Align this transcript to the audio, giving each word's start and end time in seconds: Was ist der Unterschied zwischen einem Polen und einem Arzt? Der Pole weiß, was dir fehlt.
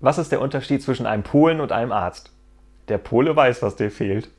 Was 0.00 0.16
ist 0.16 0.32
der 0.32 0.40
Unterschied 0.40 0.82
zwischen 0.82 1.04
einem 1.04 1.22
Polen 1.22 1.60
und 1.60 1.72
einem 1.72 1.92
Arzt? 1.92 2.32
Der 2.88 2.96
Pole 2.96 3.36
weiß, 3.36 3.62
was 3.62 3.76
dir 3.76 3.90
fehlt. 3.90 4.30